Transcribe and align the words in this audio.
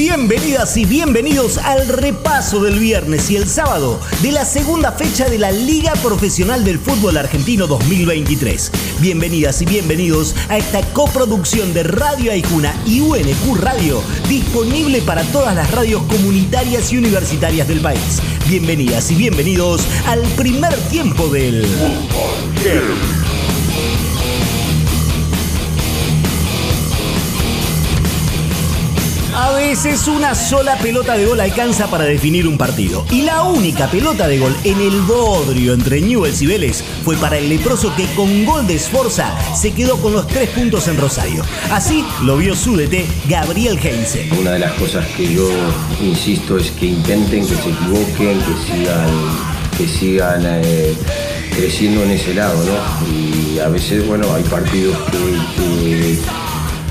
Bienvenidas 0.00 0.78
y 0.78 0.86
bienvenidos 0.86 1.58
al 1.58 1.86
repaso 1.86 2.62
del 2.62 2.78
viernes 2.78 3.30
y 3.30 3.36
el 3.36 3.46
sábado 3.46 4.00
de 4.22 4.32
la 4.32 4.46
segunda 4.46 4.92
fecha 4.92 5.28
de 5.28 5.38
la 5.38 5.52
Liga 5.52 5.92
Profesional 6.02 6.64
del 6.64 6.78
Fútbol 6.78 7.18
Argentino 7.18 7.66
2023. 7.66 8.72
Bienvenidas 9.00 9.60
y 9.60 9.66
bienvenidos 9.66 10.34
a 10.48 10.56
esta 10.56 10.80
coproducción 10.94 11.74
de 11.74 11.82
Radio 11.82 12.32
Aijuna 12.32 12.74
y 12.86 13.00
UNQ 13.00 13.58
Radio, 13.60 14.02
disponible 14.26 15.02
para 15.02 15.22
todas 15.24 15.54
las 15.54 15.70
radios 15.70 16.02
comunitarias 16.04 16.90
y 16.94 16.96
universitarias 16.96 17.68
del 17.68 17.80
país. 17.80 18.22
Bienvenidas 18.48 19.10
y 19.10 19.16
bienvenidos 19.16 19.82
al 20.06 20.22
primer 20.34 20.74
tiempo 20.88 21.28
del 21.28 21.66
Fútbol. 21.66 22.40
A 29.50 29.54
veces 29.54 30.06
una 30.06 30.36
sola 30.36 30.76
pelota 30.76 31.16
de 31.16 31.26
gol 31.26 31.40
alcanza 31.40 31.90
para 31.90 32.04
definir 32.04 32.46
un 32.46 32.56
partido. 32.56 33.04
Y 33.10 33.22
la 33.22 33.42
única 33.42 33.90
pelota 33.90 34.28
de 34.28 34.38
gol 34.38 34.56
en 34.62 34.80
el 34.80 35.00
bodrio 35.02 35.74
entre 35.74 36.00
Newells 36.00 36.40
y 36.40 36.46
Vélez 36.46 36.84
fue 37.04 37.16
para 37.16 37.36
el 37.36 37.48
leproso 37.48 37.92
que 37.96 38.06
con 38.14 38.44
gol 38.44 38.68
de 38.68 38.76
esforza 38.76 39.34
se 39.56 39.72
quedó 39.72 39.96
con 39.96 40.12
los 40.12 40.28
tres 40.28 40.50
puntos 40.50 40.86
en 40.86 40.96
Rosario. 40.98 41.42
Así 41.72 42.04
lo 42.22 42.36
vio 42.36 42.54
su 42.54 42.76
DT 42.76 43.04
Gabriel 43.28 43.76
Heinze. 43.82 44.30
Una 44.38 44.52
de 44.52 44.60
las 44.60 44.72
cosas 44.74 45.04
que 45.16 45.34
yo 45.34 45.50
insisto 46.00 46.56
es 46.56 46.70
que 46.70 46.86
intenten, 46.86 47.44
que 47.44 47.56
se 47.56 47.70
equivoquen, 47.70 48.38
que 48.38 48.72
sigan, 48.72 49.10
que 49.76 49.88
sigan 49.88 50.42
eh, 50.46 50.94
creciendo 51.56 52.04
en 52.04 52.12
ese 52.12 52.34
lado, 52.34 52.56
¿no? 52.64 53.12
Y 53.12 53.58
a 53.58 53.68
veces, 53.68 54.06
bueno, 54.06 54.32
hay 54.32 54.44
partidos 54.44 54.96
que 55.10 55.18
que 55.56 56.18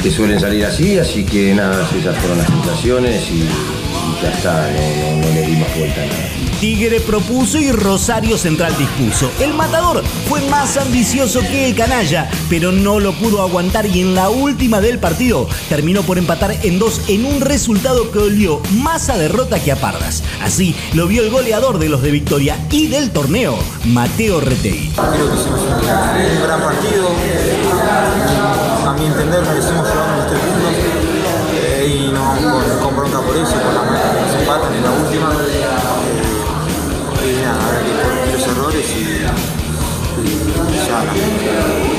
suelen 0.08 0.40
salir 0.40 0.66
así, 0.66 0.98
así 0.98 1.26
que 1.26 1.54
nada, 1.54 1.88
esas 1.98 2.18
fueron 2.18 2.38
las 2.38 2.48
sensaciones 2.48 3.22
y, 3.30 3.44
ya 4.24 4.32
está, 4.32 4.68
no, 5.22 5.34
le 5.34 5.42
dimos 5.46 5.68
vuelta 5.78 6.02
a 6.02 6.06
nada. 6.06 6.30
Tigre 6.60 7.00
propuso 7.00 7.58
y 7.58 7.72
Rosario 7.72 8.38
Central 8.38 8.76
dispuso. 8.78 9.32
El 9.40 9.54
matador 9.54 10.04
fue 10.28 10.42
más 10.50 10.76
ambicioso 10.76 11.40
que 11.40 11.68
el 11.68 11.76
canalla, 11.76 12.30
pero 12.50 12.74
no 12.74 13.00
lo 13.00 13.14
pudo 13.14 13.42
aguantar 13.42 13.86
y 13.86 14.02
en 14.02 14.14
la 14.14 14.30
última 14.30 14.82
del 14.82 15.00
partido 15.00 15.48
terminó 15.70 16.04
por 16.04 16.18
empatar 16.18 16.54
en 16.64 16.78
dos 16.78 17.02
en 17.08 17.26
un 17.26 17.40
resultado 17.40 18.12
que 18.12 18.20
olió 18.20 18.62
más 18.72 19.10
a 19.10 19.18
derrota 19.18 19.64
que 19.64 19.72
a 19.72 19.78
pardas. 19.78 20.22
Así 20.42 20.76
lo 20.94 21.08
vio 21.08 21.24
el 21.24 21.30
goleador 21.30 21.80
de 21.80 21.88
los 21.88 22.02
de 22.02 22.12
Victoria 22.12 22.58
y 22.72 22.88
del 22.88 23.12
torneo, 23.12 23.58
Mateo 23.86 24.42
Retegui. 24.42 24.92
Creo 24.96 25.30
que 25.30 25.36
hicimos 25.40 25.62
un 25.62 26.44
gran 26.44 26.62
partido 26.62 27.10
a 29.10 29.16
mi 29.16 29.22
entender 29.22 29.42
merecimos 29.42 29.88
llevarnos 29.88 30.18
los 30.18 30.28
tres 30.28 30.40
puntos 30.40 30.74
eh, 31.54 31.88
y 31.88 32.12
no 32.12 32.22
vamos 32.22 32.64
con, 32.82 32.96
bronca 32.96 33.20
por 33.22 33.36
eso, 33.36 33.54
por 33.54 33.74
la 33.74 33.84
manera 33.84 34.12
que 34.14 34.22
nos 34.22 34.36
empatan 34.36 34.74
en 34.74 34.84
la 34.84 34.92
última. 34.92 35.34
Eh, 35.34 35.66
y 37.26 37.44
nada, 37.44 37.60
habrá 37.66 37.80
que 37.84 37.92
corregir 38.02 38.34
los 38.34 38.48
errores 38.48 38.86
y, 38.90 39.00
y 39.00 40.26
ya 40.88 41.00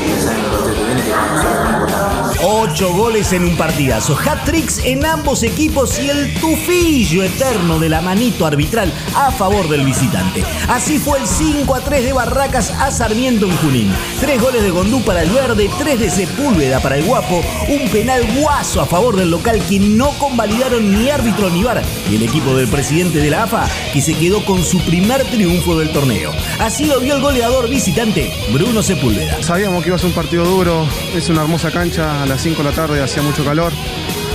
pensar 0.06 0.34
en 0.34 0.40
el 0.40 0.50
partido 0.50 0.74
que 0.74 0.84
viene 0.84 1.02
que 1.02 1.12
vamos 1.12 1.40
a 1.40 1.70
importante. 1.70 2.29
Ocho 2.42 2.94
goles 2.94 3.34
en 3.34 3.44
un 3.44 3.54
partidazo, 3.54 4.16
hat-tricks 4.16 4.78
en 4.86 5.04
ambos 5.04 5.42
equipos 5.42 5.98
y 5.98 6.08
el 6.08 6.32
tufillo 6.40 7.22
eterno 7.22 7.78
de 7.78 7.90
la 7.90 8.00
manito 8.00 8.46
arbitral 8.46 8.90
a 9.14 9.30
favor 9.30 9.68
del 9.68 9.84
visitante. 9.84 10.42
Así 10.66 10.98
fue 10.98 11.18
el 11.18 11.26
5 11.26 11.74
a 11.74 11.80
3 11.80 12.02
de 12.02 12.12
Barracas 12.14 12.70
a 12.70 12.90
Sarmiento 12.90 13.44
en 13.44 13.54
Junín. 13.58 13.92
Tres 14.20 14.40
goles 14.40 14.62
de 14.62 14.70
Gondú 14.70 15.02
para 15.02 15.22
el 15.22 15.28
verde, 15.28 15.68
tres 15.78 16.00
de 16.00 16.08
Sepúlveda 16.08 16.80
para 16.80 16.96
el 16.96 17.04
guapo, 17.04 17.42
un 17.68 17.90
penal 17.90 18.26
guaso 18.40 18.80
a 18.80 18.86
favor 18.86 19.16
del 19.16 19.30
local 19.30 19.60
que 19.68 19.78
no 19.78 20.08
convalidaron 20.18 20.94
ni 20.94 21.10
árbitro 21.10 21.50
ni 21.50 21.62
bar 21.62 21.82
y 22.10 22.16
el 22.16 22.22
equipo 22.22 22.56
del 22.56 22.68
presidente 22.68 23.18
de 23.18 23.28
la 23.28 23.42
AFA 23.42 23.68
que 23.92 24.00
se 24.00 24.14
quedó 24.14 24.42
con 24.46 24.64
su 24.64 24.78
primer 24.86 25.24
triunfo 25.24 25.78
del 25.78 25.92
torneo. 25.92 26.32
Así 26.58 26.86
lo 26.86 27.00
vio 27.00 27.16
el 27.16 27.20
goleador 27.20 27.68
visitante 27.68 28.32
Bruno 28.50 28.82
Sepúlveda. 28.82 29.42
Sabíamos 29.42 29.82
que 29.82 29.90
iba 29.90 29.96
a 29.96 29.98
ser 29.98 30.08
un 30.08 30.14
partido 30.14 30.46
duro, 30.46 30.88
es 31.14 31.28
una 31.28 31.42
hermosa 31.42 31.70
cancha, 31.70 32.24
las 32.30 32.42
5 32.42 32.62
de 32.62 32.70
la 32.70 32.74
tarde, 32.74 33.02
hacía 33.02 33.22
mucho 33.22 33.44
calor. 33.44 33.72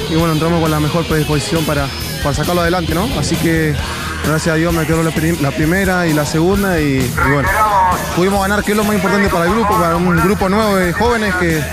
Y 0.10 0.16
bueno, 0.16 0.34
entramos 0.34 0.62
con 0.62 0.70
la 0.70 0.82
mejor 0.82 1.06
predisposición 1.06 1.64
para, 1.66 1.88
para 2.22 2.36
sacarlo 2.36 2.62
adelante, 2.62 2.94
¿no? 2.94 3.08
Así 3.18 3.38
que 3.38 3.74
gracias 4.26 4.54
a 4.54 4.58
Dios 4.58 4.74
me 4.74 4.86
quedó 4.86 5.02
la, 5.02 5.12
primera 5.52 6.06
y 6.06 6.14
la 6.14 6.26
segunda 6.26 6.80
y, 6.82 6.98
y, 7.00 7.32
bueno, 7.32 7.48
pudimos 8.16 8.42
ganar, 8.42 8.64
que 8.66 8.72
es 8.72 8.78
lo 8.78 8.84
más 8.84 8.96
importante 8.96 9.30
para 9.30 9.46
el 9.46 9.52
grupo, 9.52 9.80
para 9.80 9.96
un 9.96 10.14
grupo 10.18 10.50
nuevo 10.50 10.76
de 10.76 10.92
jóvenes 10.92 11.34
que, 11.36 11.64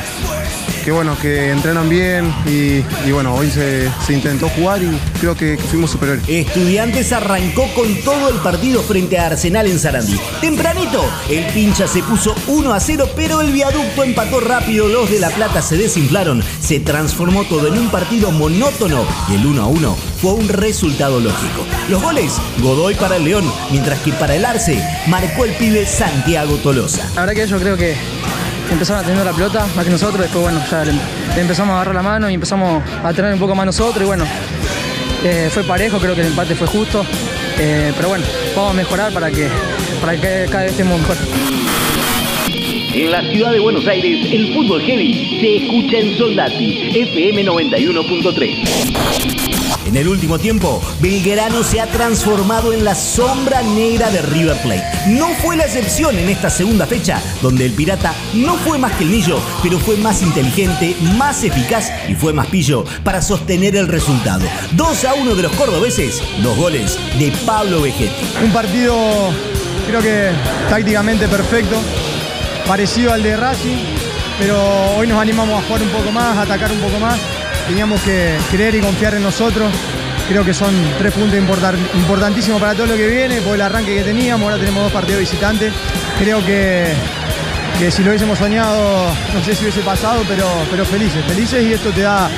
que 0.85 0.91
bueno, 0.91 1.17
que 1.21 1.51
entrenan 1.51 1.89
bien 1.89 2.33
y, 2.47 2.83
bueno, 3.11 3.35
hoy 3.35 3.51
se, 3.51 3.91
intentó 4.09 4.49
jugar 4.49 4.83
y 4.83 4.99
creo 5.21 5.37
que, 5.37 5.57
fuimos 5.57 5.91
superiores. 5.91 6.25
Estudiantes 6.29 7.13
arrancó 7.13 7.67
con 7.75 7.95
todo 8.03 8.29
el 8.29 8.37
partido 8.37 8.83
frente 8.83 9.19
a 9.19 9.27
Arsenal 9.27 9.67
en 9.67 9.79
Sarandí. 9.79 10.19
Tempranito, 10.41 11.05
el 11.31 11.47
pincha 11.53 11.87
se 11.87 12.03
puso 12.03 12.35
1 12.49 12.75
a 12.75 12.81
0, 12.81 13.09
pero 13.15 13.41
el 13.41 13.53
viaducto 13.53 14.03
empató 14.03 14.41
rápido, 14.41 14.89
los 14.89 15.11
de 15.11 15.21
La 15.21 15.31
Plata 15.31 15.63
se 15.63 15.77
desinflaron, 15.77 16.43
se 16.61 16.81
transformó 16.81 17.45
todo 17.45 17.69
en 17.69 17.79
un 17.79 17.91
partido 17.91 18.31
monótono 18.31 19.05
y 19.31 19.35
el 19.35 19.47
1 19.47 19.63
a 19.63 19.67
1 19.67 19.97
fue 20.21 20.33
un 20.35 20.49
resultado 20.49 21.21
lógico. 21.21 21.65
Los 21.89 22.03
goles, 22.03 22.35
Godoy 22.61 22.95
para 22.95 23.17
el 23.17 23.25
León, 23.25 23.45
mientras 23.71 24.01
que 24.01 24.13
para 24.13 24.35
el 24.35 24.45
Arce 24.45 24.83
marcó 25.09 25.45
el 25.45 25.53
pibe 25.53 25.87
Santiago 25.87 26.57
Tolosa. 26.57 27.09
La 27.15 27.23
verdad 27.23 27.35
que 27.35 27.49
yo 27.49 27.59
creo 27.59 27.77
que 27.77 27.97
empezaron 28.71 29.05
a 29.05 29.07
tener 29.07 29.25
la 29.25 29.33
pelota 29.33 29.67
más 29.75 29.85
que 29.85 29.91
nosotros, 29.91 30.21
después 30.21 30.43
bueno, 30.43 30.61
ya 30.71 30.85
le, 30.85 30.93
empezamos 31.37 31.73
a 31.73 31.77
agarrar 31.77 31.95
la 31.95 32.03
mano 32.03 32.31
y 32.31 32.35
empezamos 32.35 32.83
a 33.03 33.13
tener 33.13 33.33
un 33.33 33.39
poco 33.39 33.55
más 33.55 33.67
nosotros 33.67 34.03
y 34.03 34.07
bueno, 34.07 34.25
eh, 35.25 35.49
fue 35.53 35.65
parejo, 35.65 35.99
creo 35.99 36.15
que 36.15 36.21
el 36.23 36.29
empate 36.29 36.55
fue 36.55 36.67
justo, 36.67 37.05
eh, 37.59 37.93
pero 37.97 38.09
bueno, 38.09 38.25
vamos 38.57 38.73
a 38.73 38.75
mejorar 38.75 39.13
para 39.13 39.31
que, 39.31 39.49
para 40.01 40.15
que 40.15 40.47
cada 40.51 40.65
vez 40.65 40.73
estemos 40.73 40.99
mejor. 41.01 41.17
En 42.95 43.11
la 43.11 43.23
ciudad 43.31 43.53
de 43.53 43.61
Buenos 43.61 43.87
Aires, 43.87 44.27
el 44.31 44.53
fútbol 44.53 44.83
heavy 44.83 45.39
se 45.41 45.57
escucha 45.57 45.99
en 45.99 46.19
Soldati, 46.19 46.91
FM 46.95 47.45
91.3. 47.47 49.42
En 49.93 49.99
el 49.99 50.09
último 50.09 50.39
tiempo, 50.39 50.81
Belgrano 51.03 51.63
se 51.63 51.79
ha 51.79 51.87
transformado 51.87 52.73
en 52.73 52.83
la 52.83 52.95
sombra 52.95 53.61
negra 53.61 54.11
de 54.11 54.23
River 54.23 54.57
Plate. 54.63 54.83
No 55.09 55.29
fue 55.43 55.55
la 55.55 55.67
excepción 55.67 56.17
en 56.17 56.31
esta 56.31 56.49
segunda 56.49 56.87
fecha, 56.87 57.21
donde 57.43 57.67
el 57.67 57.73
Pirata 57.73 58.15
no 58.33 58.55
fue 58.55 58.79
más 58.79 58.93
que 58.93 59.05
el 59.05 59.11
Millo, 59.11 59.39
pero 59.63 59.79
fue 59.79 59.99
más 59.99 60.23
inteligente, 60.23 60.97
más 61.19 61.45
eficaz 61.45 61.93
y 62.09 62.15
fue 62.15 62.33
más 62.33 62.47
pillo 62.47 62.87
para 63.05 63.21
sostener 63.21 63.77
el 63.77 63.87
resultado. 63.87 64.47
2 64.77 65.05
a 65.05 65.13
1 65.13 65.35
de 65.35 65.43
los 65.43 65.53
cordobeses, 65.53 66.23
los 66.43 66.57
goles 66.57 66.99
de 67.19 67.31
Pablo 67.45 67.83
Vegetti. 67.83 68.25
Un 68.43 68.51
partido, 68.51 68.97
creo 69.87 70.01
que 70.01 70.31
tácticamente 70.71 71.29
perfecto, 71.29 71.77
parecido 72.67 73.13
al 73.13 73.23
de 73.23 73.37
Racing, 73.37 73.77
pero 74.39 74.57
hoy 74.97 75.07
nos 75.07 75.21
animamos 75.21 75.63
a 75.63 75.67
jugar 75.67 75.83
un 75.83 75.91
poco 75.91 76.11
más, 76.11 76.39
a 76.39 76.43
atacar 76.43 76.73
un 76.73 76.81
poco 76.81 76.99
más 76.99 77.19
teníamos 77.67 78.01
que 78.03 78.37
creer 78.51 78.75
y 78.75 78.81
confiar 78.81 79.15
en 79.15 79.23
nosotros. 79.23 79.73
Creo 80.29 80.45
que 80.45 80.55
son 80.55 80.73
tres 80.99 81.13
puntos 81.13 81.39
importantísimos 81.95 82.61
para 82.61 82.75
todo 82.75 82.87
lo 82.87 82.97
que 82.97 83.07
viene, 83.07 83.43
por 83.43 83.55
el 83.55 83.61
arranque 83.61 83.95
que 83.95 84.03
teníamos, 84.03 84.45
ahora 84.45 84.59
tenemos 84.59 84.85
dos 84.85 84.93
partidos 84.93 85.21
visitantes. 85.21 85.73
Creo 86.19 86.45
que, 86.45 86.93
que 87.79 87.91
si 87.91 88.03
lo 88.03 88.11
hubiésemos 88.11 88.39
soñado, 88.39 89.13
no 89.35 89.45
sé 89.45 89.55
si 89.55 89.65
hubiese 89.65 89.81
pasado, 89.81 90.23
pero, 90.29 90.47
pero 90.71 90.85
felices, 90.85 91.25
felices 91.25 91.63
y 91.65 91.73
esto 91.73 91.91
te 91.91 92.03
da 92.03 92.31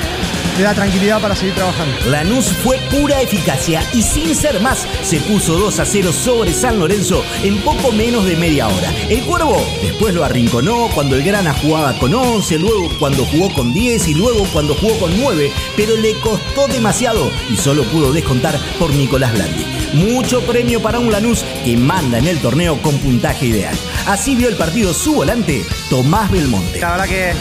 le 0.57 0.63
da 0.63 0.73
tranquilidad 0.73 1.21
para 1.21 1.35
seguir 1.35 1.55
trabajando. 1.55 1.93
Lanús 2.09 2.51
fue 2.63 2.77
pura 2.91 3.21
eficacia 3.21 3.83
y 3.93 4.01
sin 4.01 4.35
ser 4.35 4.59
más 4.61 4.87
se 5.03 5.19
puso 5.19 5.57
2 5.57 5.79
a 5.79 5.85
0 5.85 6.13
sobre 6.13 6.53
San 6.53 6.79
Lorenzo 6.79 7.23
en 7.43 7.57
poco 7.61 7.91
menos 7.91 8.25
de 8.25 8.35
media 8.35 8.67
hora. 8.67 8.91
El 9.09 9.23
Cuervo 9.23 9.65
después 9.81 10.13
lo 10.13 10.23
arrinconó 10.23 10.89
cuando 10.93 11.15
el 11.15 11.23
Grana 11.23 11.53
jugaba 11.53 11.97
con 11.99 12.13
11, 12.13 12.59
luego 12.59 12.89
cuando 12.99 13.25
jugó 13.25 13.53
con 13.53 13.73
10 13.73 14.07
y 14.07 14.13
luego 14.13 14.45
cuando 14.53 14.75
jugó 14.75 14.97
con 14.99 15.19
9, 15.19 15.51
pero 15.75 15.95
le 15.97 16.13
costó 16.19 16.67
demasiado 16.67 17.31
y 17.49 17.57
solo 17.57 17.83
pudo 17.85 18.13
descontar 18.13 18.57
por 18.79 18.93
Nicolás 18.93 19.33
Blandi. 19.33 19.65
Mucho 19.93 20.41
premio 20.41 20.81
para 20.81 20.99
un 20.99 21.11
Lanús 21.11 21.45
que 21.63 21.77
manda 21.77 22.17
en 22.17 22.27
el 22.27 22.39
torneo 22.39 22.81
con 22.81 22.97
puntaje 22.99 23.47
ideal. 23.47 23.75
Así 24.07 24.35
vio 24.35 24.49
el 24.49 24.55
partido 24.55 24.93
su 24.93 25.13
volante, 25.13 25.65
Tomás 25.89 26.29
Belmonte. 26.31 26.79
La 26.79 26.91
verdad 26.91 27.05
que 27.05 27.33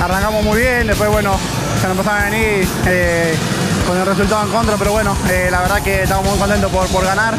arrancamos 0.00 0.44
muy 0.44 0.60
bien, 0.60 0.86
después 0.86 1.10
bueno, 1.10 1.38
se 1.82 1.88
nos 1.88 1.98
empezaron 1.98 2.22
a 2.22 2.30
venir 2.30 2.68
eh, 2.86 3.34
con 3.88 3.98
el 3.98 4.06
resultado 4.06 4.46
en 4.46 4.52
contra, 4.52 4.76
pero 4.76 4.92
bueno, 4.92 5.16
eh, 5.28 5.48
la 5.50 5.62
verdad 5.62 5.82
que 5.82 6.04
estamos 6.04 6.24
muy 6.24 6.38
contentos 6.38 6.70
por, 6.70 6.86
por 6.86 7.04
ganar. 7.04 7.34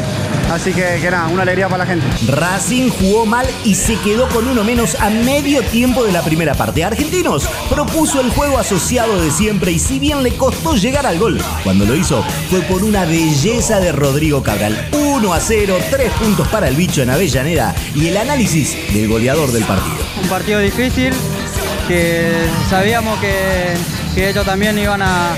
Así 0.52 0.74
que, 0.74 0.98
que, 1.00 1.10
nada, 1.10 1.28
una 1.28 1.42
alegría 1.42 1.66
para 1.66 1.84
la 1.84 1.90
gente. 1.90 2.06
Racing 2.30 2.90
jugó 2.90 3.24
mal 3.24 3.46
y 3.64 3.74
se 3.74 3.96
quedó 4.00 4.28
con 4.28 4.46
uno 4.46 4.62
menos 4.62 5.00
a 5.00 5.08
medio 5.08 5.62
tiempo 5.62 6.04
de 6.04 6.12
la 6.12 6.20
primera 6.20 6.54
parte. 6.54 6.84
Argentinos 6.84 7.48
propuso 7.70 8.20
el 8.20 8.28
juego 8.28 8.58
asociado 8.58 9.18
de 9.22 9.30
siempre 9.30 9.72
y 9.72 9.78
si 9.78 9.98
bien 9.98 10.22
le 10.22 10.36
costó 10.36 10.74
llegar 10.74 11.06
al 11.06 11.18
gol, 11.18 11.40
cuando 11.62 11.86
lo 11.86 11.96
hizo 11.96 12.22
fue 12.50 12.60
por 12.60 12.84
una 12.84 13.06
belleza 13.06 13.80
de 13.80 13.92
Rodrigo 13.92 14.42
Cabral. 14.42 14.90
1 14.92 15.32
a 15.32 15.40
0, 15.40 15.78
3 15.90 16.12
puntos 16.12 16.46
para 16.48 16.68
el 16.68 16.76
bicho 16.76 17.00
en 17.00 17.08
Avellaneda 17.08 17.74
y 17.94 18.08
el 18.08 18.18
análisis 18.18 18.76
del 18.92 19.08
goleador 19.08 19.50
del 19.52 19.64
partido. 19.64 19.96
Un 20.22 20.28
partido 20.28 20.60
difícil 20.60 21.14
que 21.88 22.46
sabíamos 22.68 23.18
que, 23.20 23.74
que 24.14 24.28
ellos 24.28 24.44
también 24.44 24.78
iban 24.78 25.02
a, 25.02 25.34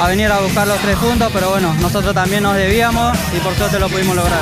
a 0.00 0.08
venir 0.08 0.32
a 0.32 0.40
buscar 0.40 0.66
los 0.66 0.78
tres 0.78 0.96
puntos, 0.96 1.30
pero 1.32 1.50
bueno, 1.50 1.74
nosotros 1.74 2.14
también 2.14 2.42
nos 2.42 2.56
debíamos 2.56 3.16
y 3.36 3.40
por 3.40 3.54
suerte 3.54 3.78
lo 3.78 3.88
pudimos 3.88 4.16
lograr. 4.16 4.40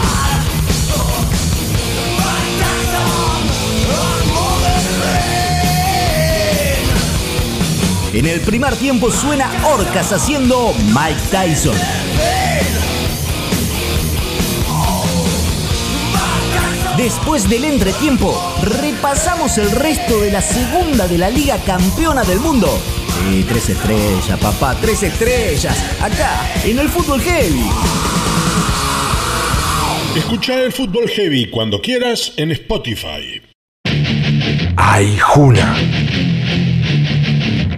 En 8.12 8.26
el 8.26 8.40
primer 8.42 8.76
tiempo 8.76 9.10
suena 9.10 9.50
Orcas 9.64 10.12
haciendo 10.12 10.74
Mike 10.88 11.20
Tyson. 11.30 11.76
Después 16.96 17.48
del 17.48 17.64
entretiempo, 17.64 18.38
repasamos 18.62 19.56
el 19.56 19.70
resto 19.70 20.20
de 20.20 20.30
la 20.30 20.42
segunda 20.42 21.08
de 21.08 21.16
la 21.18 21.30
Liga 21.30 21.56
Campeona 21.64 22.22
del 22.22 22.38
Mundo. 22.38 22.68
Sí, 23.14 23.44
tres 23.48 23.68
estrellas, 23.68 24.38
papá, 24.40 24.76
tres 24.80 25.02
estrellas. 25.02 25.76
Acá, 26.00 26.52
en 26.64 26.78
el 26.78 26.88
fútbol 26.88 27.20
heavy. 27.20 27.70
Escucha 30.16 30.62
el 30.62 30.72
fútbol 30.72 31.08
heavy 31.08 31.48
cuando 31.50 31.80
quieras 31.80 32.32
en 32.36 32.52
Spotify. 32.52 33.40
Ay, 34.76 35.16
Juna. 35.18 35.74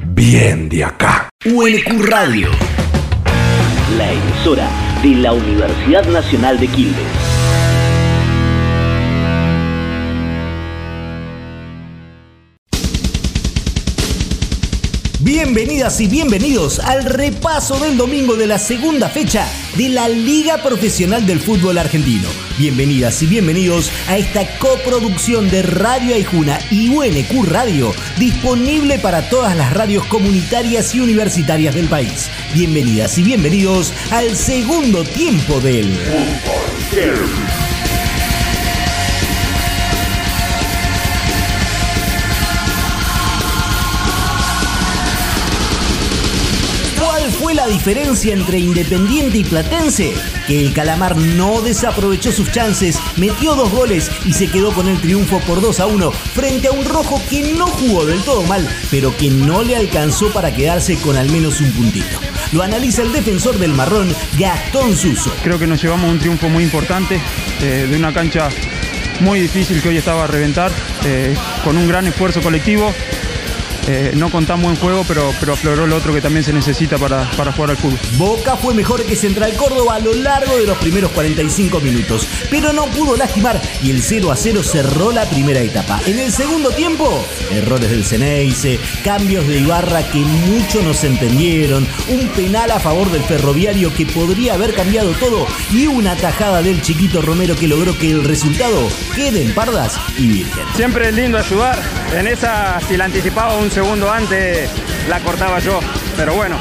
Bien 0.07 0.69
de 0.69 0.85
acá. 0.85 1.29
UNQ 1.45 2.09
Radio. 2.09 2.51
La 3.97 4.13
emisora 4.13 4.69
de 5.03 5.11
la 5.17 5.33
Universidad 5.33 6.05
Nacional 6.07 6.59
de 6.59 6.69
Quilmes. 6.69 7.34
Bienvenidas 15.25 16.03
y 16.03 16.06
bienvenidos 16.06 16.81
al 16.81 17.03
repaso 17.03 17.79
del 17.79 17.97
domingo 17.97 18.37
de 18.37 18.47
la 18.47 18.59
segunda 18.59 19.09
fecha 19.09 19.49
de 19.75 19.88
la 19.88 20.06
Liga 20.06 20.62
Profesional 20.62 21.25
del 21.25 21.41
Fútbol 21.41 21.79
Argentino. 21.79 22.29
Bienvenidas 22.59 23.23
y 23.23 23.26
bienvenidos 23.26 23.91
a 24.06 24.19
esta 24.19 24.47
coproducción 24.59 25.49
de 25.49 25.62
Radio 25.62 26.15
Aijuna 26.15 26.59
y 26.71 26.91
UNQ 26.91 27.43
Radio, 27.47 27.94
disponible 28.19 28.99
para 28.99 29.31
todas 29.31 29.56
las 29.56 29.73
radios 29.73 30.05
comunitarias 30.09 30.94
y 30.94 31.00
universitarias 31.00 31.75
del 31.75 31.88
país. 31.88 32.29
Bienvenidas 32.53 33.17
y 33.17 33.23
bienvenidos 33.23 33.94
al 34.11 34.37
segundo 34.37 35.05
tiempo 35.05 35.59
del 35.59 35.91
¿Cuál 36.44 37.44
diferencia 47.85 48.33
entre 48.33 48.59
Independiente 48.59 49.37
y 49.37 49.45
Platense? 49.45 50.15
Que 50.47 50.59
el 50.59 50.73
Calamar 50.73 51.19
no 51.19 51.61
desaprovechó 51.61 52.33
sus 52.33 52.51
chances, 52.51 52.99
metió 53.19 53.55
dos 53.57 53.71
goles 53.71 54.11
y 54.25 54.33
se 54.33 54.47
quedó 54.47 54.73
con 54.73 54.89
el 54.89 54.99
triunfo 55.03 55.39
por 55.41 55.61
2 55.61 55.81
a 55.81 55.87
1 55.87 56.11
frente 56.11 56.69
a 56.69 56.73
un 56.73 56.87
rojo 56.87 57.21
que 57.29 57.53
no 57.53 57.67
jugó 57.67 58.07
del 58.07 58.23
todo 58.23 58.43
mal, 58.45 58.67
pero 58.91 59.15
que 59.15 59.29
no 59.29 59.63
le 59.63 59.77
alcanzó 59.77 60.33
para 60.33 60.55
quedarse 60.55 60.97
con 60.97 61.19
al 61.19 61.29
menos 61.29 61.61
un 61.61 61.73
puntito. 61.73 62.19
Lo 62.53 62.63
analiza 62.63 63.03
el 63.03 63.13
defensor 63.13 63.59
del 63.59 63.75
marrón, 63.75 64.15
Gastón 64.39 64.97
Suso. 64.97 65.31
Creo 65.43 65.59
que 65.59 65.67
nos 65.67 65.83
llevamos 65.83 66.11
un 66.11 66.19
triunfo 66.19 66.49
muy 66.49 66.65
importante 66.65 67.21
eh, 67.61 67.87
de 67.87 67.97
una 67.99 68.15
cancha 68.15 68.49
muy 69.21 69.41
difícil 69.41 69.83
que 69.83 69.91
hoy 69.91 69.99
estaba 69.99 70.25
a 70.25 70.27
reventar, 70.27 70.73
eh, 71.05 71.37
con 71.63 71.77
un 71.77 71.87
gran 71.87 72.07
esfuerzo 72.07 72.41
colectivo. 72.41 72.95
Eh, 73.87 74.13
no 74.17 74.31
con 74.31 74.47
tan 74.47 74.63
buen 74.63 74.77
juego, 74.77 75.05
pero, 75.07 75.31
pero 75.41 75.53
afloró 75.53 75.87
lo 75.87 75.97
otro 75.97 76.15
que 76.15 76.23
también 76.23 76.43
se 76.43 76.53
necesita 76.53 76.97
para, 76.97 77.31
para 77.33 77.53
jugar 77.53 77.71
al 77.71 77.77
fútbol. 77.77 77.99
Boca 78.17 78.57
fue 78.57 78.73
mejor 78.73 79.05
que 79.05 79.15
Central 79.15 79.55
Córdoba 79.57 79.97
a 79.97 80.01
lo 80.01 80.15
largo 80.15 80.57
de 80.57 80.67
los 80.67 80.79
primeros 80.79 81.11
45 81.13 81.81
minutos, 81.81 82.27
pero 82.51 82.73
no 82.73 82.87
pudo 82.87 83.17
lastimar 83.17 83.61
y 83.83 83.91
el 83.91 84.03
0 84.03 84.33
a 84.33 84.37
0 84.37 84.63
cerró 84.63 85.13
la 85.13 85.27
primera 85.27 85.61
etapa. 85.61 86.01
En 86.07 86.19
el 86.19 86.33
segundo 86.33 86.71
tiempo, 86.71 87.27
errores 87.51 87.91
del 87.91 88.05
Ceneice, 88.05 88.81
cambios 89.05 89.47
de 89.47 89.59
Ibarra 89.59 90.03
que 90.11 90.19
mucho 90.19 90.83
no 90.83 90.95
se 90.95 91.09
entendieron, 91.09 91.87
un 92.09 92.29
penal 92.29 92.71
a 92.71 92.81
favor 92.81 93.11
del 93.11 93.23
ferroviario 93.23 93.93
que 93.93 94.07
podría 94.07 94.55
haber 94.55 94.75
cambiado 94.75 95.13
todo 95.13 95.47
y 95.71 95.87
una 95.87 96.17
tajada 96.17 96.63
del 96.63 96.81
chiquito 96.81 97.21
Romero 97.21 97.55
que 97.55 97.69
logró 97.69 97.97
que 97.99 98.11
el 98.11 98.25
resultado 98.25 98.89
quede 99.15 99.43
en 99.43 99.55
pardas 99.55 99.99
y 100.17 100.27
virgen. 100.27 100.65
Siempre 100.75 101.09
es 101.09 101.15
lindo 101.15 101.37
ayudar. 101.37 101.79
En 102.15 102.29
esa, 102.29 102.81
si 102.81 102.97
la 102.97 103.05
anticipaba 103.07 103.57
un 103.57 103.71
segundo 103.75 104.09
antes, 104.09 104.71
la 105.09 105.19
cortaba 105.19 105.59
yo. 105.59 105.81
Pero 106.17 106.35
bueno, 106.35 106.56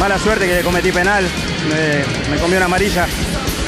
mala 0.00 0.18
suerte 0.18 0.48
que 0.48 0.62
cometí 0.62 0.90
penal. 0.90 1.24
Me, 1.68 2.28
me 2.28 2.40
comió 2.40 2.56
una 2.56 2.66
amarilla. 2.66 3.06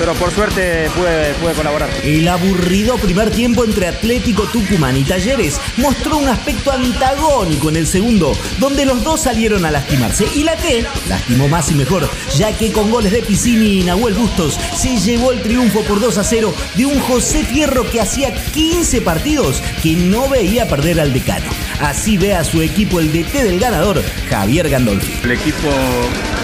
Pero 0.02 0.14
por 0.14 0.32
suerte 0.32 0.90
pude, 0.96 1.32
pude 1.34 1.52
colaborar. 1.52 1.88
El 2.02 2.26
aburrido 2.26 2.96
primer 2.96 3.30
tiempo 3.30 3.64
entre 3.64 3.86
Atlético 3.86 4.42
Tucumán 4.48 4.96
y 4.96 5.04
Talleres 5.04 5.60
mostró 5.76 6.16
un 6.16 6.28
aspecto 6.28 6.72
antagónico 6.72 7.68
en 7.68 7.76
el 7.76 7.86
segundo, 7.86 8.36
donde 8.58 8.84
los 8.84 9.04
dos 9.04 9.20
salieron 9.20 9.64
a 9.64 9.70
lastimarse. 9.70 10.26
Y 10.34 10.42
la 10.42 10.56
T 10.56 10.84
lastimó 11.08 11.46
más 11.46 11.70
y 11.70 11.76
mejor, 11.76 12.10
ya 12.36 12.50
que 12.50 12.72
con 12.72 12.90
goles 12.90 13.12
de 13.12 13.22
Piscini 13.22 13.78
y 13.78 13.84
Nahuel 13.84 14.14
Bustos 14.14 14.58
se 14.76 14.98
llevó 14.98 15.30
el 15.30 15.40
triunfo 15.40 15.82
por 15.82 16.00
2 16.00 16.18
a 16.18 16.24
0 16.24 16.52
de 16.74 16.84
un 16.84 16.98
José 16.98 17.44
Fierro 17.44 17.88
que 17.88 18.00
hacía 18.00 18.34
15 18.34 19.02
partidos 19.02 19.62
que 19.84 19.92
no 19.92 20.28
veía 20.28 20.66
perder 20.66 20.98
al 20.98 21.12
decano. 21.12 21.46
Así 21.80 22.18
ve 22.18 22.34
a 22.34 22.42
su 22.42 22.60
equipo 22.60 22.98
el 22.98 23.12
DT 23.12 23.44
del 23.44 23.60
ganador, 23.60 24.02
Javier 24.28 24.68
Gandolfi. 24.68 25.20
El 25.22 25.30
equipo 25.30 25.68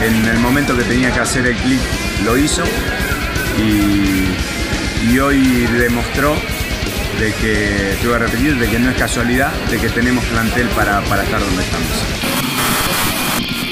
en 0.01 0.27
el 0.27 0.39
momento 0.39 0.77
que 0.77 0.85
tenía 0.85 1.13
que 1.13 1.19
hacer 1.19 1.45
el 1.45 1.57
clic 1.57 1.81
lo 2.25 2.39
hizo 2.39 2.63
y, 3.59 5.19
hoy 5.19 5.67
demostró 5.67 6.35
de 7.19 7.35
que, 7.35 7.97
te 8.01 8.07
voy 8.07 8.17
a 8.17 8.21
repetir, 8.21 8.57
de 8.57 8.69
que 8.69 8.79
no 8.79 8.89
es 8.91 8.97
casualidad, 8.97 9.53
de 9.71 9.79
que 9.79 9.89
tenemos 9.89 10.25
plantel 10.27 10.69
para, 10.69 11.01
para 11.03 11.25
estar 11.25 11.41
donde 11.41 11.63
estamos. 11.63 11.89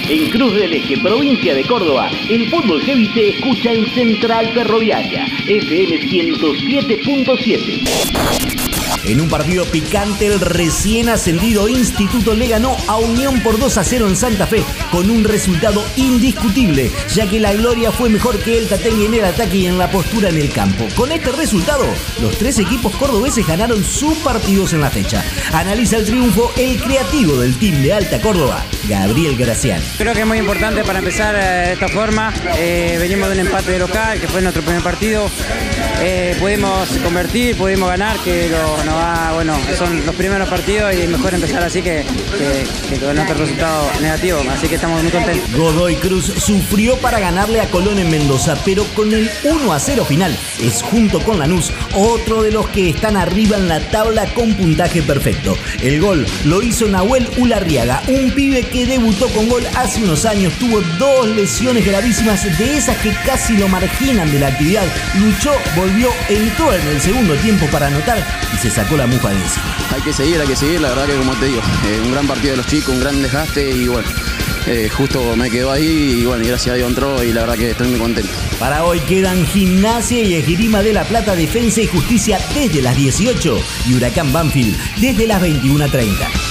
En 0.09 0.31
Cruz 0.31 0.55
del 0.55 0.73
Eje, 0.73 0.99
provincia 0.99 1.55
de 1.55 1.65
Córdoba, 1.65 2.09
el 2.29 2.49
fútbol 2.49 2.81
heavy 2.83 3.07
se 3.13 3.29
escucha 3.31 3.73
en 3.73 3.87
Central 3.87 4.53
Ferroviaria, 4.55 5.27
FM 5.47 6.01
107.7. 6.01 8.66
En 9.07 9.21
un 9.21 9.29
partido 9.29 9.65
picante, 9.67 10.27
el 10.27 10.41
recién 10.41 11.09
ascendido 11.09 11.69
Instituto 11.69 12.35
le 12.35 12.49
ganó 12.49 12.77
a 12.89 12.97
Unión 12.97 13.41
por 13.41 13.57
2 13.57 13.79
a 13.79 13.85
0 13.85 14.09
en 14.09 14.17
Santa 14.17 14.49
Fe, 14.49 14.65
con 14.91 15.09
un 15.11 15.23
resultado 15.23 15.85
indiscutible, 15.95 16.91
ya 17.15 17.29
que 17.29 17.39
la 17.39 17.53
gloria 17.55 17.93
fue 17.93 18.09
mejor 18.09 18.37
que 18.41 18.59
el 18.59 18.67
Tatengue 18.67 19.07
en 19.07 19.15
el 19.15 19.25
ataque 19.25 19.59
y 19.59 19.67
en 19.67 19.79
la 19.79 19.89
postura 19.93 20.31
en 20.31 20.39
el 20.39 20.51
campo. 20.51 20.89
Con 20.97 21.13
este 21.13 21.31
resultado, 21.31 21.87
los 22.21 22.37
tres 22.37 22.59
equipos 22.59 22.97
cordobeses 22.97 23.47
ganaron 23.47 23.85
sus 23.85 24.19
partidos 24.19 24.73
en 24.73 24.81
la 24.81 24.91
fecha. 24.91 25.25
Analiza 25.53 25.99
el 25.99 26.05
triunfo 26.05 26.51
el 26.57 26.77
creativo 26.83 27.37
del 27.37 27.57
team 27.59 27.83
de 27.83 27.93
Alta 27.93 28.21
Córdoba, 28.21 28.65
Gabriel 28.89 29.37
Gracián. 29.37 29.81
Creo 29.99 30.15
que 30.15 30.21
es 30.23 30.27
muy 30.27 30.39
importante 30.39 30.83
para 30.83 30.99
empezar 30.99 31.37
eh, 31.37 31.67
de 31.67 31.73
esta 31.75 31.87
forma. 31.89 32.35
Eh, 32.57 32.97
venimos 32.99 33.29
de 33.29 33.35
un 33.35 33.47
empate 33.47 33.71
de 33.71 33.79
local, 33.79 34.19
que 34.19 34.27
fue 34.27 34.43
nuestro 34.43 34.65
primer 34.65 34.83
partido. 34.83 35.31
Eh, 36.01 36.37
pudimos 36.41 36.89
convertir, 37.05 37.57
pudimos 37.57 37.89
ganar, 37.89 38.19
que 38.19 38.49
lo, 38.49 38.85
nos 38.85 38.96
va, 38.97 39.33
bueno, 39.35 39.57
son 39.77 40.05
los 40.05 40.15
primeros 40.15 40.49
partidos 40.49 40.95
y 40.95 41.07
mejor 41.07 41.35
empezar 41.35 41.63
así 41.63 41.83
que, 41.83 42.05
que, 42.39 42.67
que 42.89 43.01
con 43.01 43.19
otro 43.19 43.35
resultado 43.35 43.91
negativo. 44.01 44.41
Así 44.51 44.69
que 44.69 44.77
estamos 44.77 45.03
muy 45.03 45.13
contentos. 45.13 45.53
Godoy 45.53 45.97
Cruz 45.97 46.33
sufrió 46.39 46.97
para 46.99 47.21
ganarle 47.21 47.61
a 47.61 47.71
Colón 47.71 47.99
en 47.99 48.11
Mendoza, 48.11 48.57
pero 48.65 48.85
con 48.95 49.13
el 49.13 49.31
1 49.45 49.73
a 49.73 49.79
0 49.79 50.05
final 50.05 50.37
es 50.61 50.83
junto 50.83 51.21
con 51.21 51.39
Lanús 51.39 51.73
otro 51.95 52.43
de 52.43 52.51
los 52.51 52.69
que 52.69 52.91
están 52.91 53.17
arriba 53.17 53.57
en 53.57 53.69
la 53.69 53.81
tabla 53.81 54.27
con 54.35 54.55
puntaje 54.55 55.03
perfecto. 55.03 55.57
El 55.83 56.01
gol 56.01 56.27
lo 56.45 56.63
hizo 56.63 56.87
Nahuel 56.87 57.29
Ularriaga, 57.37 58.03
un 58.09 58.31
pibe 58.31 58.63
que 58.63 58.87
debutó 58.87 59.29
con 59.29 59.49
gol 59.49 59.65
hace 59.77 60.03
unos 60.03 60.25
años, 60.25 60.53
tuvo 60.55 60.81
dos 60.99 61.29
lesiones 61.29 61.85
gravísimas 61.85 62.45
de 62.59 62.77
esas 62.77 62.97
que 62.99 63.13
casi 63.25 63.57
lo 63.57 63.69
marginan 63.69 64.31
de 64.31 64.41
la 64.41 64.49
actividad. 64.49 64.87
Luchó, 65.21 65.53
volvió, 65.77 66.11
entró 66.29 66.73
en 66.73 66.87
el 66.89 67.01
segundo 67.01 67.35
tiempo 67.37 67.67
para 67.67 67.89
anotar 67.89 68.19
y 68.55 68.59
se 68.59 68.71
sacó 68.77 68.95
la 68.99 69.07
mufa 69.07 69.31
de 69.31 69.37
encima. 69.37 69.75
Hay 69.95 70.03
que 70.03 70.13
seguir, 70.13 70.39
hay 70.39 70.47
que 70.47 70.55
seguir, 70.55 70.83
la 70.83 70.91
verdad 70.91 71.07
que 71.07 71.17
como 71.17 71.35
te 71.37 71.47
digo, 71.47 71.63
eh, 71.87 71.99
un 72.05 72.13
gran 72.13 72.27
partido 72.27 72.51
de 72.51 72.57
los 72.59 72.67
chicos, 72.67 72.91
un 72.91 73.01
gran 73.01 73.23
desgaste 73.23 73.71
y 73.71 73.89
bueno, 73.89 74.07
eh, 74.67 74.91
justo 74.95 75.35
me 75.35 75.51
quedó 75.51 75.73
ahí 75.73 76.19
y 76.21 76.27
bueno, 76.27 76.45
y 76.45 76.49
gracias 76.49 76.75
a 76.75 76.77
Dios 76.77 76.91
entró 76.91 77.25
y 77.25 77.33
la 77.33 77.41
verdad 77.41 77.57
que 77.57 77.71
estoy 77.71 77.89
muy 77.89 77.99
contento. 77.99 78.31
Para 78.59 78.85
hoy 78.85 79.01
quedan 79.01 79.47
Gimnasia 79.47 80.21
y 80.21 80.35
Esgrima 80.35 80.83
de 80.83 80.93
la 80.93 81.05
Plata, 81.05 81.35
Defensa 81.35 81.81
y 81.81 81.87
Justicia 81.87 82.39
desde 82.53 82.83
las 82.83 82.95
18 82.99 83.59
y 83.87 83.95
Huracán 83.95 84.31
Banfield 84.31 84.77
desde 85.01 85.27
las 85.27 85.41
21.30. 85.41 86.46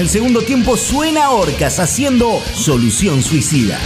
el 0.00 0.08
segundo 0.08 0.40
tiempo 0.40 0.78
suena 0.78 1.30
Orcas 1.30 1.78
haciendo 1.78 2.42
Solución 2.54 3.22
Suicida. 3.22 3.78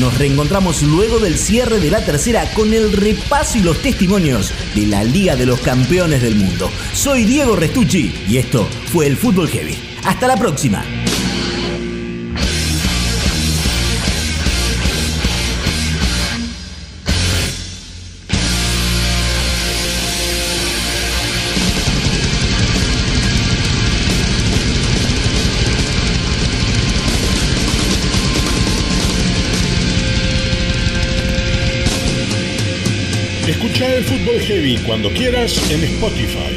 Nos 0.00 0.16
reencontramos 0.16 0.82
luego 0.82 1.18
del 1.18 1.36
cierre 1.36 1.80
de 1.80 1.90
la 1.90 2.02
tercera 2.02 2.50
con 2.54 2.72
el 2.72 2.92
repaso 2.92 3.58
y 3.58 3.62
los 3.62 3.82
testimonios 3.82 4.54
de 4.74 4.86
la 4.86 5.04
Liga 5.04 5.36
de 5.36 5.44
los 5.44 5.60
Campeones 5.60 6.22
del 6.22 6.36
Mundo. 6.36 6.70
Soy 6.94 7.24
Diego 7.24 7.56
Restucci 7.56 8.14
y 8.26 8.38
esto 8.38 8.66
fue 8.90 9.06
el 9.06 9.18
Fútbol 9.18 9.50
Heavy. 9.50 9.76
Hasta 10.02 10.26
la 10.28 10.36
próxima. 10.36 10.82
El 33.96 34.04
Fútbol 34.04 34.38
Heavy 34.40 34.76
cuando 34.78 35.10
quieras 35.10 35.70
en 35.70 35.82
Spotify. 35.84 36.55